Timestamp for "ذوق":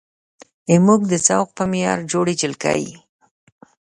1.27-1.49